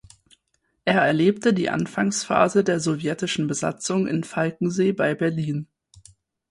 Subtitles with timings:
[0.83, 5.67] Er erlebte die Anfangsphase der sowjetischen Besatzung in Falkensee bei Berlin.